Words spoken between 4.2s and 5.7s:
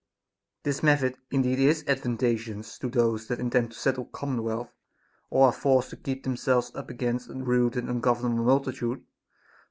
monwealth, or are